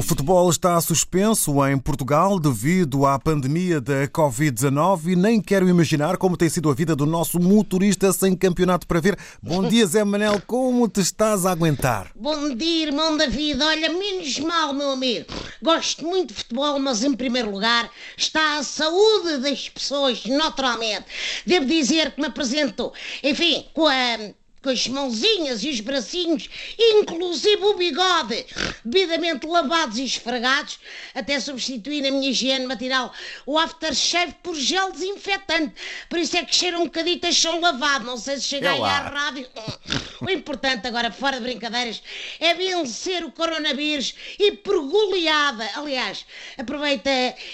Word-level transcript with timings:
futebol 0.00 0.48
está 0.48 0.80
suspenso 0.80 1.66
em 1.66 1.76
Portugal 1.76 2.38
devido 2.38 3.04
à 3.04 3.18
pandemia 3.18 3.80
da 3.80 4.06
Covid-19 4.06 5.06
e 5.08 5.16
nem 5.16 5.40
quero 5.40 5.68
imaginar 5.68 6.16
como 6.16 6.36
tem 6.36 6.48
sido 6.48 6.70
a 6.70 6.74
vida 6.74 6.94
do 6.94 7.04
nosso 7.04 7.40
motorista 7.40 8.12
sem 8.12 8.36
campeonato 8.36 8.86
para 8.86 9.00
ver. 9.00 9.18
Bom 9.42 9.66
dia, 9.66 9.84
Zé 9.84 10.04
Manel, 10.04 10.40
como 10.46 10.88
te 10.88 11.00
estás 11.00 11.44
a 11.44 11.50
aguentar? 11.50 12.12
Bom 12.14 12.54
dia, 12.54 12.86
irmão 12.86 13.16
David. 13.16 13.60
Olha, 13.60 13.92
menos 13.92 14.38
mal, 14.38 14.72
meu 14.72 14.90
amigo. 14.92 15.26
Gosto 15.60 16.06
muito 16.06 16.28
de 16.28 16.34
futebol, 16.34 16.78
mas 16.78 17.02
em 17.02 17.12
primeiro 17.12 17.50
lugar 17.50 17.90
está 18.16 18.58
a 18.58 18.62
saúde 18.62 19.38
das 19.38 19.68
pessoas, 19.68 20.24
naturalmente. 20.24 21.06
Devo 21.44 21.66
dizer 21.66 22.12
que 22.12 22.20
me 22.20 22.28
apresento, 22.28 22.92
enfim, 23.24 23.66
com 23.74 23.88
a 23.88 24.18
com 24.62 24.70
as 24.70 24.86
mãozinhas 24.86 25.64
e 25.64 25.70
os 25.70 25.80
bracinhos, 25.80 26.48
inclusive 26.78 27.64
o 27.64 27.74
bigode, 27.74 28.46
devidamente 28.84 29.46
lavados 29.46 29.98
e 29.98 30.04
esfregados, 30.04 30.78
até 31.14 31.40
substituir 31.40 32.02
na 32.02 32.10
minha 32.10 32.30
higiene 32.30 32.66
matinal 32.66 33.12
o 33.46 33.58
aftershave 33.58 34.34
por 34.42 34.54
gel 34.54 34.92
desinfetante. 34.92 35.74
Por 36.08 36.18
isso 36.18 36.36
é 36.36 36.44
que 36.44 36.54
cheira 36.54 36.78
um 36.78 36.84
bocadito 36.84 37.26
a 37.26 37.32
chão 37.32 37.60
lavado. 37.60 38.04
Não 38.04 38.16
sei 38.16 38.36
se 38.36 38.44
chega 38.44 38.72
aí 38.72 38.82
à 38.82 39.08
rádio. 39.08 39.48
O 40.20 40.28
importante 40.28 40.86
agora, 40.86 41.10
fora 41.10 41.38
de 41.38 41.44
brincadeiras, 41.44 42.02
é 42.38 42.52
vencer 42.54 43.24
o 43.24 43.32
coronavírus 43.32 44.14
e 44.38 44.52
por 44.52 44.86
goleada. 44.86 45.66
Aliás, 45.74 46.26
aproveita 46.58 47.10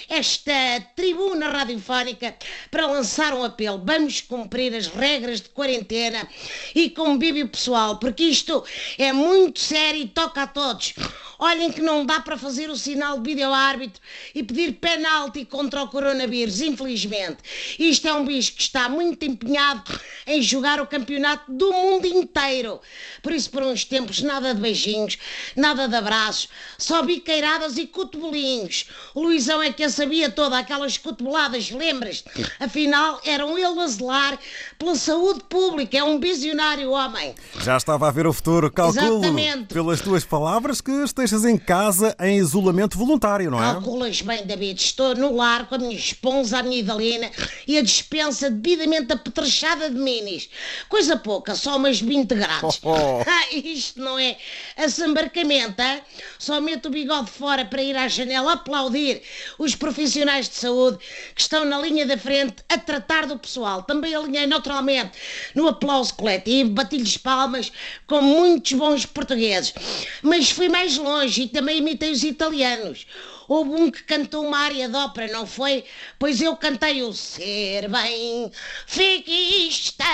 esta 0.08 0.52
tribuna 0.96 1.48
radiofónica 1.48 2.36
para 2.70 2.86
lançar 2.86 3.34
um 3.34 3.44
apelo. 3.44 3.82
Vamos 3.84 4.20
cumprir 4.20 4.74
as 4.74 4.88
regras 4.88 5.40
de 5.40 5.48
quarentena 5.50 6.28
e 6.74 6.90
convívio 6.90 7.48
pessoal, 7.48 7.98
porque 7.98 8.24
isto 8.24 8.64
é 8.98 9.12
muito 9.12 9.60
sério 9.60 10.00
e 10.00 10.08
toca 10.08 10.42
a 10.42 10.46
todos. 10.46 10.94
Olhem 11.38 11.70
que 11.70 11.80
não 11.80 12.04
dá 12.06 12.20
para 12.20 12.36
fazer 12.36 12.70
o 12.70 12.76
sinal 12.76 13.18
de 13.20 13.30
vídeo-árbitro 13.30 14.00
e 14.34 14.42
pedir 14.42 14.72
penalti 14.74 15.44
contra 15.44 15.82
o 15.82 15.88
coronavírus, 15.88 16.60
infelizmente. 16.60 17.38
Isto 17.78 18.08
é 18.08 18.12
um 18.12 18.24
bicho 18.24 18.54
que 18.54 18.62
está 18.62 18.88
muito 18.88 19.24
empenhado 19.24 19.82
em 20.26 20.40
jogar 20.40 20.80
o 20.80 20.86
campeonato 20.86 21.50
do 21.52 21.72
mundo 21.72 22.06
inteiro. 22.06 22.80
Por 23.22 23.32
isso, 23.32 23.50
por 23.50 23.62
uns 23.62 23.84
tempos, 23.84 24.22
nada 24.22 24.54
de 24.54 24.60
beijinhos, 24.60 25.18
nada 25.54 25.88
de 25.88 25.94
abraços, 25.94 26.48
só 26.78 27.02
biqueiradas 27.02 27.76
e 27.76 27.86
cotobelinhos. 27.86 28.86
O 29.14 29.22
Luizão 29.22 29.62
é 29.62 29.72
que 29.72 29.84
a 29.84 29.90
sabia 29.90 30.30
toda, 30.30 30.58
aquelas 30.58 30.96
cotobeladas, 30.96 31.70
lembras? 31.70 32.24
Afinal, 32.58 33.20
eram 33.24 33.58
ele 33.58 33.80
a 33.80 33.86
zelar 33.86 34.38
pela 34.78 34.94
saúde 34.94 35.40
pública, 35.48 35.98
é 35.98 36.04
um 36.04 36.18
visionário 36.18 36.90
homem. 36.90 37.34
Já 37.62 37.76
estava 37.76 38.08
a 38.08 38.10
ver 38.10 38.26
o 38.26 38.32
futuro, 38.32 38.70
calculo 38.70 39.18
Exatamente. 39.18 39.74
pelas 39.74 40.00
tuas 40.00 40.24
palavras 40.24 40.80
que 40.80 40.90
estejas 41.26 41.44
em 41.44 41.58
casa 41.58 42.16
em 42.20 42.38
isolamento 42.38 42.96
voluntário, 42.96 43.50
não 43.50 43.62
é? 43.62 43.72
Calculas 43.72 44.22
bem, 44.22 44.46
David. 44.46 44.80
Estou 44.80 45.14
no 45.14 45.34
lar 45.34 45.68
com 45.68 45.74
a 45.74 45.78
minha 45.78 45.96
esponsa, 45.96 46.58
a 46.58 46.62
minha 46.62 46.78
Idalina 46.78 47.30
e 47.66 47.76
a 47.76 47.82
dispensa 47.82 48.48
devidamente 48.48 49.12
apetrechada 49.12 49.90
de 49.90 49.98
minis. 49.98 50.48
Coisa 50.88 51.16
pouca, 51.16 51.54
só 51.54 51.76
umas 51.76 52.00
20 52.00 52.34
graus. 52.34 52.80
Oh, 52.82 52.92
oh. 52.92 53.24
Ah, 53.36 53.54
isto 53.54 54.00
não 54.00 54.18
é 54.18 54.36
assambarcamento, 54.76 55.82
hein? 55.82 56.00
Só 56.38 56.60
meto 56.60 56.86
o 56.86 56.90
bigode 56.90 57.30
fora 57.30 57.64
para 57.64 57.82
ir 57.82 57.96
à 57.96 58.08
janela 58.08 58.52
aplaudir 58.52 59.20
os 59.58 59.74
profissionais 59.74 60.48
de 60.48 60.54
saúde 60.54 60.98
que 61.34 61.40
estão 61.40 61.64
na 61.64 61.78
linha 61.78 62.06
da 62.06 62.16
frente 62.16 62.56
a 62.68 62.78
tratar 62.78 63.26
do 63.26 63.38
pessoal. 63.38 63.82
Também 63.82 64.14
alinhei 64.14 64.46
naturalmente 64.46 65.12
no 65.54 65.68
aplauso 65.68 66.14
coletivo, 66.14 66.70
bati-lhes 66.70 67.16
palmas 67.16 67.70
com 68.06 68.22
muitos 68.22 68.72
bons 68.72 69.04
portugueses. 69.04 69.74
Mas 70.22 70.50
fui 70.50 70.68
mais 70.68 70.96
longe 70.96 71.15
e 71.24 71.48
também 71.48 71.78
imitei 71.78 72.12
os 72.12 72.22
italianos. 72.22 73.06
Houve 73.48 73.70
um 73.70 73.90
que 73.90 74.02
cantou 74.04 74.44
uma 74.46 74.58
área 74.58 74.88
de 74.88 74.96
ópera, 74.96 75.32
não 75.32 75.46
foi? 75.46 75.84
Pois 76.18 76.40
eu 76.40 76.56
cantei 76.56 77.02
o 77.02 77.12
Ser 77.12 77.88
bem 77.88 78.50
fiquista 78.86 80.04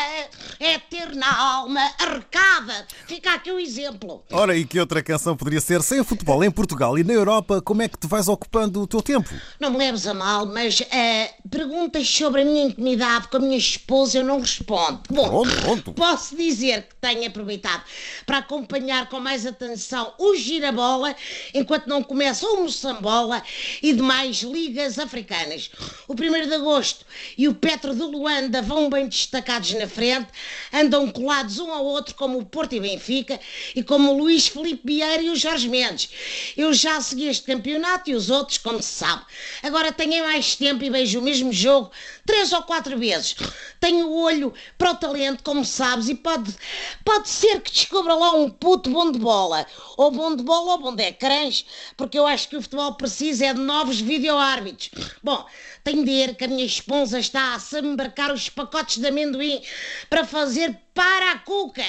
é 0.61 0.79
ter 0.79 1.15
na 1.15 1.41
alma 1.57 1.81
arrecada. 1.99 2.87
Fica 3.07 3.35
aqui 3.35 3.51
o 3.51 3.59
exemplo. 3.59 4.25
Ora, 4.31 4.57
e 4.57 4.65
que 4.65 4.79
outra 4.79 5.03
canção 5.03 5.37
poderia 5.37 5.61
ser 5.61 5.83
sem 5.83 6.03
futebol 6.05 6.43
em 6.45 6.51
Portugal 6.51 6.99
e 6.99 7.05
na 7.05 7.13
Europa? 7.13 7.61
Como 7.63 7.83
é 7.83 7.89
que 7.89 7.99
te 7.99 8.07
vais 8.07 8.29
ocupando 8.29 8.83
o 8.83 8.87
teu 8.87 9.01
tempo? 9.03 9.31
Não 9.59 9.71
me 9.71 9.79
leves 9.79 10.07
a 10.07 10.15
mal, 10.15 10.47
mas 10.47 10.83
eh, 10.91 11.33
perguntas 11.51 12.09
sobre 12.09 12.43
a 12.43 12.45
minha 12.45 12.65
intimidade 12.67 13.29
com 13.29 13.37
a 13.39 13.41
minha 13.41 13.57
esposa 13.59 14.19
eu 14.19 14.25
não 14.25 14.41
respondo. 14.41 15.03
Bom, 15.11 15.43
Pronto, 15.43 15.61
pronto. 15.63 15.93
posso 15.95 16.37
dizer 16.37 16.83
que 16.89 16.95
tenho 17.01 17.27
aproveitado 17.27 17.83
para 18.27 18.39
acompanhar 18.39 19.09
com 19.09 19.21
mais 19.21 19.47
atenção 19.47 20.13
o 20.19 20.35
girabola 20.35 21.15
enquanto 21.55 21.87
não 21.87 22.03
começa 22.03 22.47
o 22.47 22.63
moçambola 22.63 23.22
e 23.83 23.93
demais 23.93 24.43
ligas 24.43 24.99
africanas. 24.99 25.71
O 26.09 26.15
1 26.15 26.49
de 26.49 26.55
agosto 26.55 27.05
e 27.37 27.49
o 27.49 27.55
Petro 27.55 27.95
de 27.95 28.03
Luanda 28.03 28.63
vão 28.63 28.89
bem 28.89 29.09
destacados 29.09 29.73
na 29.75 29.87
frente, 29.87 30.29
andam 30.73 31.11
colados 31.11 31.59
um 31.59 31.71
ao 31.73 31.85
outro 31.85 32.15
como 32.15 32.39
o 32.39 32.45
Porto 32.45 32.75
e 32.75 32.81
Benfica 32.81 33.39
e 33.75 33.83
como 33.83 34.13
o 34.13 34.19
Luís 34.19 34.49
Felipe 34.49 34.83
Vieira 34.85 35.23
e 35.23 35.31
o 35.31 35.37
Jorge 35.37 35.69
Mendes. 35.69 36.11
Eu 36.57 36.73
já 36.73 37.01
segui 37.01 37.29
este 37.29 37.45
campeonato 37.45 38.11
e 38.11 38.15
os 38.15 38.31
outros, 38.31 38.59
como 38.59 38.83
se 38.83 38.91
sabe. 38.91 39.23
Agora 39.63 39.93
tenho 39.93 40.25
mais 40.25 40.57
tempo 40.57 40.83
e 40.85 40.91
vejo 40.91 41.19
o 41.19 41.23
mesmo 41.23 41.53
jogo 41.53 41.91
três 42.27 42.53
ou 42.53 42.63
quatro 42.63 42.99
vezes. 42.99 43.37
Tenho 43.81 44.13
olho 44.13 44.53
para 44.79 44.93
o 44.93 44.95
talento, 44.95 45.43
como 45.43 45.65
sabes, 45.65 46.09
e 46.09 46.15
pode, 46.15 46.55
pode 47.05 47.29
ser 47.29 47.61
que 47.61 47.73
descubra 47.73 48.15
lá 48.15 48.35
um 48.35 48.49
puto 48.49 48.91
bom 48.91 49.11
de 49.11 49.19
bola. 49.19 49.67
Ou 49.97 50.11
bom 50.11 50.35
de 50.35 50.43
bola 50.43 50.73
ou 50.73 50.79
bom 50.79 50.95
de 50.95 51.03
ecrãs, 51.03 51.65
porque 51.97 52.19
eu 52.19 52.27
acho 52.27 52.49
que 52.49 52.57
o 52.57 52.63
futebol 52.63 52.95
precisa 52.95 53.12
é 53.21 53.53
de 53.53 53.61
novos 53.61 54.01
vídeo-árbitros. 54.01 54.91
Bom, 55.23 55.47
tenho 55.85 56.05
de 56.05 56.11
ir 56.11 56.37
que 56.37 56.45
a 56.45 56.49
minha 56.49 56.65
esposa 56.65 57.19
está 57.19 57.55
a 57.55 57.59
se 57.59 57.79
embarcar 57.81 58.33
os 58.33 58.49
pacotes 58.49 58.99
de 58.99 59.07
amendoim 59.07 59.61
para 60.09 60.25
fazer 60.25 60.79
para 60.95 61.33
a 61.33 61.39
cuca. 61.39 61.85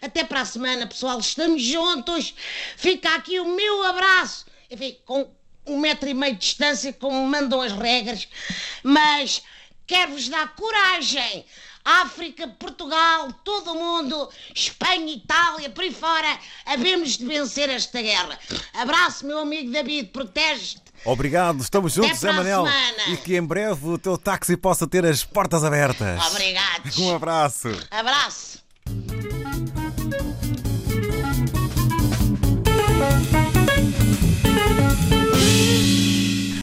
Até 0.00 0.24
para 0.24 0.40
a 0.40 0.44
semana, 0.44 0.86
pessoal. 0.86 1.18
Estamos 1.20 1.62
juntos. 1.62 2.34
Fica 2.76 3.14
aqui 3.14 3.38
o 3.38 3.54
meu 3.54 3.84
abraço. 3.84 4.46
Enfim, 4.70 4.96
com 5.04 5.28
um 5.66 5.78
metro 5.78 6.08
e 6.08 6.14
meio 6.14 6.34
de 6.34 6.40
distância, 6.40 6.92
como 6.92 7.26
mandam 7.26 7.60
as 7.60 7.72
regras. 7.72 8.28
Mas 8.82 9.42
quero-vos 9.86 10.28
dar 10.28 10.54
coragem. 10.54 11.44
África, 11.84 12.48
Portugal, 12.48 13.30
todo 13.44 13.72
o 13.72 13.74
mundo, 13.74 14.28
Espanha, 14.54 15.12
Itália, 15.14 15.68
por 15.68 15.84
aí 15.84 15.92
fora, 15.92 16.38
havemos 16.64 17.18
de 17.18 17.26
vencer 17.26 17.68
esta 17.68 18.00
guerra. 18.00 18.38
Abraço, 18.72 19.26
meu 19.26 19.38
amigo 19.38 19.70
David, 19.70 20.08
protege-te. 20.08 20.82
Obrigado, 21.04 21.60
estamos 21.60 21.92
juntos, 21.92 22.18
Zé 22.18 22.32
Manel. 22.32 22.64
semana. 22.64 23.08
E 23.08 23.16
que 23.18 23.36
em 23.36 23.42
breve 23.42 23.86
o 23.86 23.98
teu 23.98 24.16
táxi 24.16 24.56
possa 24.56 24.86
ter 24.86 25.04
as 25.04 25.22
portas 25.22 25.62
abertas. 25.62 26.24
Obrigados. 26.28 26.96
Um 27.04 27.14
abraço. 27.14 27.68
Abraço. 27.90 28.63